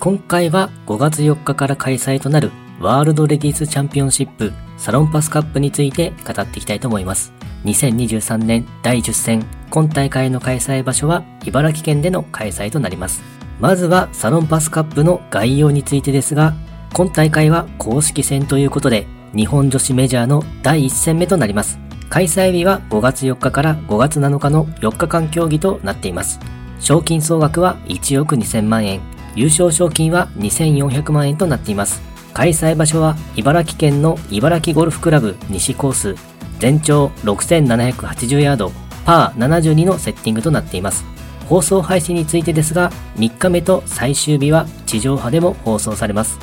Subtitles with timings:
[0.00, 2.50] 今回は5月4日から開催となる
[2.80, 7.34] ワールドレディスチャンピオンシップサロンパスカップについて語っていきたいと思います。
[7.66, 13.22] 2023年第10戦、今大会の開催場所は茨城県での開催となります。
[13.60, 16.54] まずはサロンパスカップの概要についてですが、
[16.94, 19.06] 今大会は公式戦ということで、
[19.36, 21.78] 日本女子メジャーの第1戦目となります。
[22.08, 26.40] 開催日は5月4日から5月7日の4日間競技となっています。
[26.80, 29.02] 賞金総額は1億2000万円、
[29.34, 32.02] 優勝賞金は2400万円となっています。
[32.32, 36.14] 開催場所は茨城県の茨城ゴルフクラブ西コース、
[36.58, 38.72] 全長6780ヤード、
[39.04, 41.04] パー72のセッティングとなっています。
[41.48, 46.38] 放送配信についてですが、3日目と最終日は地上波でも放送されます。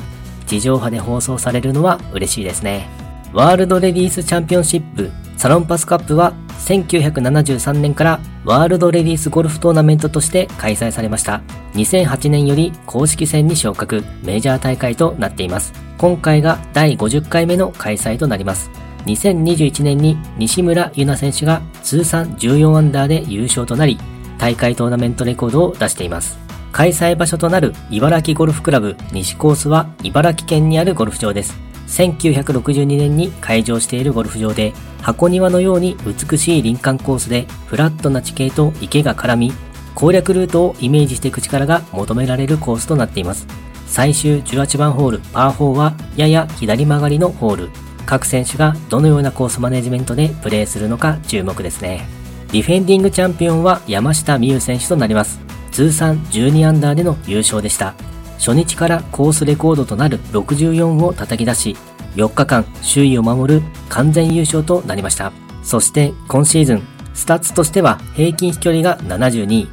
[0.46, 2.88] 地上波で放送されるのは嬉しいですね。
[3.32, 6.32] ワールドレディースチャンピオンシップサロンパスカップは
[6.66, 11.42] 1973年からワールドレディースゴルフトーナメントとして開催されました。
[11.74, 15.72] 2008年より公式戦に昇格、メジャー大会となっています。
[15.96, 18.68] 今回が第50回目の開催となります。
[19.06, 23.96] 2021年に西村優奈選手が通算14アンダーで優勝となり、
[24.38, 26.36] 大会トーナメントレコードを出しています。
[26.72, 31.67] 開催場所となる茨城ゴルフクラブ西コースは茨城県にあるゴルフ場です。
[31.88, 34.72] 1962年に開場しているゴルフ場で、
[35.02, 39.52] 箱庭のように美しい林間コースでフラットな地形と池が絡み、
[39.94, 43.46] 攻略ルートをイメージしていく力が求められるコースとなっています。
[43.86, 47.70] 最終18番ホールパー4はやや左曲がりのホール。
[48.06, 52.06] 各選手がどのようなコースマネジメントでプレーするのか注目ですね。
[52.52, 55.40] ディフェンディングチャンピオンは山下美夢選手となります。
[55.72, 57.94] 通算12アンダーでの優勝でした。
[58.38, 61.76] 初日からコースレコードとなる64を叩き出し、
[62.14, 65.32] 4日間首位を守る完全優勝となりました。
[65.62, 66.82] そして今シーズン、
[67.14, 69.64] スタッツとしては平均飛距離が72位、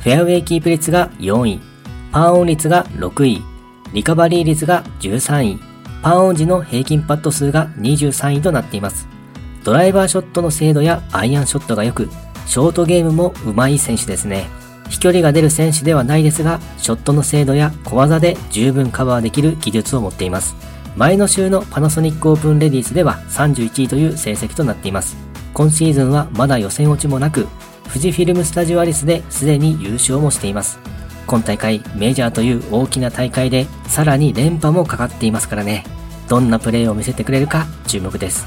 [0.00, 1.60] フェアウェイキープ率が4位、
[2.12, 3.42] パーオン率が6位、
[3.92, 5.58] リカバリー率が13位、
[6.02, 9.06] パーオン時の平均パット数が23位となっています。
[9.64, 12.08] ドライバーショットの精度やアイアンショットが良く、
[12.46, 14.46] ショートゲームも上手い選手ですね。
[14.90, 20.54] 飛距離が出る選手ではないですが、ショットの精度や小技で十分カバーできる技術を持っています。
[20.96, 25.16] 前の週のパナソニックオープンレディースでは31位という成績となっています。
[25.52, 27.48] 今シーズンはまだ予選落ちもなく、
[27.88, 30.78] 富士フィルムスタジオアリスですでに優勝もしています。
[31.26, 35.84] 今大会メジャーという大きな大会でさらに連覇もかかっていますからね。
[36.28, 38.46] どんなプレーを見せてくれるか注目です。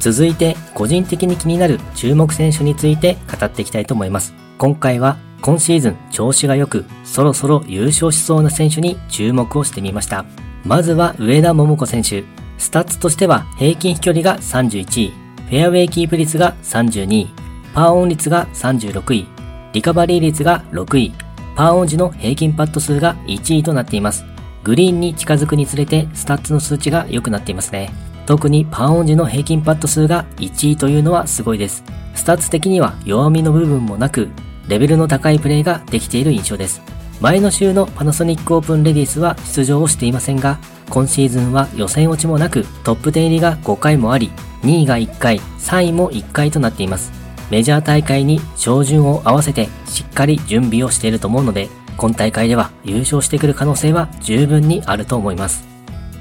[0.00, 4.34] 続いて個人的に気になる注目選手について語っていきたいと思います。
[4.58, 10.24] 今回は今シーズン調子が良く、そろそろ優勝しそうな選手に注目をしてみました。
[10.64, 12.24] まずは上田桃子選手。
[12.58, 15.12] スタッツとしては平均飛距離が31位、
[15.48, 17.30] フェアウェイキープ率が32位、
[17.72, 19.26] パーオン率が36位、
[19.72, 21.12] リカバリー率が6位、
[21.54, 24.24] パーオン時の平均パット数が1位となっています。
[24.64, 27.90] グリーンに近づくにつれてスタッツの数値が良くなっていますね。
[28.26, 31.84] 特にパーオン時の平均パット数が1位というのはすごいです。
[32.14, 34.28] スタッツ的には弱みの部分もなく、
[34.68, 36.82] レベルの高いプレーができている印象です。
[37.20, 40.58] 前の週のパナソニックオープンレディースは出場をしていませんが、
[40.88, 44.30] 今シーズンは予選落ちもなくトップ10入りが5回もあり、
[44.62, 47.12] 2位が1回、3位も1回となっています。
[47.50, 55.66] メジャー大会に照準を合わせてしっかり準備をしていると思うので、今大会では優勝してくる可能性は十分にあると思います。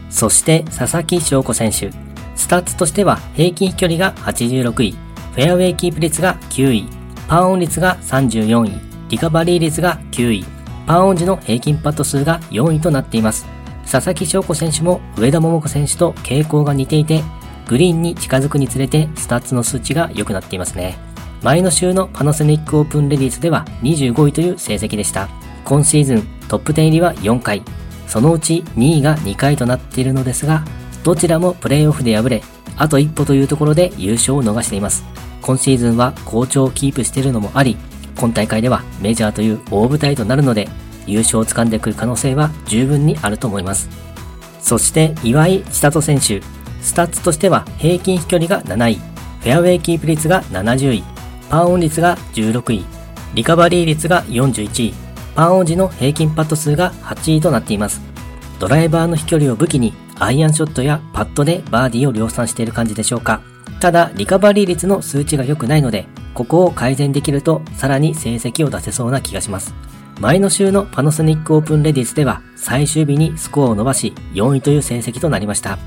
[0.09, 1.91] そしてささきしょうこ選手。
[2.35, 6.96] スタッツとしては平均飛距離が86位、フェアウェイキープ率が9位、
[7.27, 8.71] パーオン率が34位、
[9.09, 10.45] リカバリー率が9位、
[10.85, 13.45] パーオン時の平均パット数が4位となっています。
[13.89, 17.23] ささきしょうこ選手も上田桃子選手と傾向が似ていて、
[17.67, 20.97] グリーンに近づくにつれてスタッツの数値が良くなっていますね。
[21.43, 25.27] 前の週のパナソニックオープンレディースでは25位という成績でした。
[25.65, 27.61] 今シーズントップ10入りは4回、
[28.07, 30.63] そのうち2位が2回となっているのですが、
[31.03, 32.43] どちらもプレーオフで敗れ、
[32.77, 35.03] あと一歩というところで優勝を逃しています。
[35.41, 37.77] 今シーズンは好調をキープしているのもあり、
[38.17, 40.67] 今大会ではメジャーという大舞台となるので、
[41.05, 43.89] 優勝を掴んでくる可能性は十分にあると思います。
[44.61, 46.41] そして岩井千怜選手、
[46.81, 51.03] スタッツとしては平均飛距離が7位、フェアウェイキープ率が70位、
[51.49, 52.85] パーオン率が16位、
[53.33, 54.93] リカバリー率が41位、
[55.35, 58.01] パーオン時の平均パット数が8位となっています。
[58.59, 63.41] ドライバーの飛距離を武器にアイアンショットやパットでバーディーを量産している感じでしょうか。
[63.79, 69.73] ただ、リカバリー率の数値が良くないので、ここを改善できると、さらに成績を出せそうな気がします。
[70.19, 75.77] 前の週のパナソニックオープンレディスでは、最終日にスコアを伸ばし、4位という成績となりました。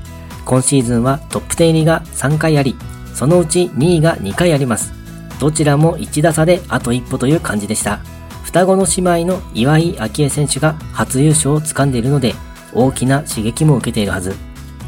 [0.45, 2.75] 今シーズンはトップ10入りが3回あり、
[3.13, 4.93] そのうち2位が2回あります。
[5.39, 7.99] どちらも1打差であと一歩という感じでした。
[8.43, 12.35] 双子の姉妹の岩井明愛選手が初優勝を掴んでいるので、
[12.73, 14.35] 大きな刺激も受けているはず。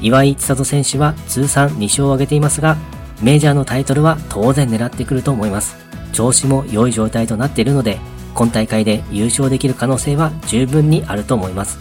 [0.03, 2.75] 岩井千怜選手は通算2勝を挙げていますが、
[3.21, 5.77] メジャーのタイトルは当然狙ってくると思います。
[6.11, 8.00] 調子も良い状態となっているので、
[8.35, 11.79] 今大会で優勝できる可能性は十分にあると思います。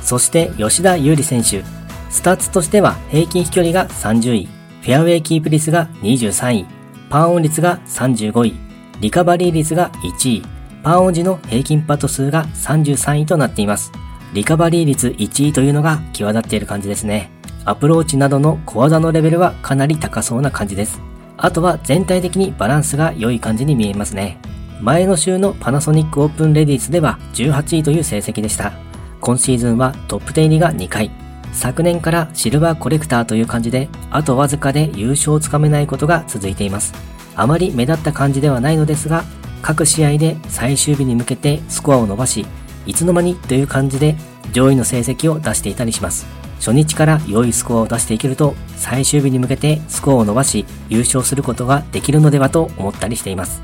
[0.00, 1.64] そして吉田優利選手。
[2.08, 4.48] スタッツとしては平均飛距離が30位、
[4.82, 6.66] フェアウェイキープ率が23位、
[7.08, 8.54] パンオン率が35位、
[9.00, 10.42] リカバリー率が1位、
[10.82, 13.92] パンオン時の平均パット数が33位となっています。
[14.32, 17.39] リカバリー率1位というのが際立っている感じですね。
[17.64, 21.00] アプローチなどの小技のレベルはかなり高そうな感じです。
[21.36, 24.38] あとは全体的にバランスが良い感じに見えますね。
[24.80, 28.72] 前の週のパナソニックオープンレディースでは18位という成績でした。
[29.20, 31.10] 今シーズンはトップ10入りが2回。
[31.52, 36.94] 昨年からシルバーコレクターという感じで、あとわずかで優勝をつかめないことが続いています。
[37.36, 39.24] あまり目立った感じではないのですが、
[39.62, 42.46] 各試合で最終日に向けてスコアを伸ばし、
[42.86, 44.16] いつの間にという感じで
[44.52, 46.39] 上位の成績を出していたりします。
[46.60, 53.62] 初日から良いスコアを出していけると、最終日に向けてスコアを伸ばし、優勝することができるのではと思ったりしています。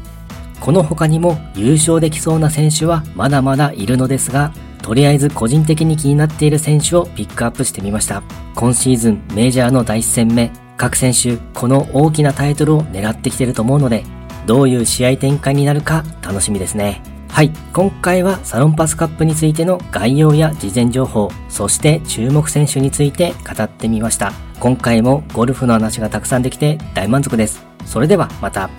[0.61, 4.53] この他にも優勝できそうな選手はまだまだいるのですが、
[4.83, 8.23] とりあえず個人的に気になっている選手をピックアップしてみました。
[8.55, 14.05] 今シーズンメジャーの第1戦目、各選手この大きなタイトルを狙ってきてると思うので、
[14.47, 17.16] どういう試合展開になるか楽しみですね。
[17.29, 17.53] はい。
[17.75, 24.33] 今回はサロンパスカップについての概要や事前情報、そして注目選手について語ってみました。
[24.59, 27.63] 今回もゴルフの話がたくさんできて大満足です。
[27.85, 28.71] それではまた。